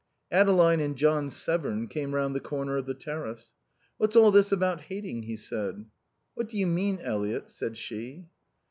Adeline 0.31 0.79
and 0.79 0.95
John 0.95 1.29
Severn 1.29 1.87
came 1.87 2.15
round 2.15 2.33
the 2.33 2.39
corner 2.39 2.75
of 2.75 2.87
the 2.87 2.95
terrace. 2.95 3.51
"What's 3.97 4.15
all 4.15 4.31
this 4.31 4.51
about 4.51 4.81
hating?" 4.81 5.21
he 5.21 5.37
said. 5.37 5.85
"What 6.33 6.49
do 6.49 6.57
you 6.57 6.65
mean, 6.65 6.97
Eliot?" 7.03 7.51
said 7.51 7.77
she. 7.77 8.25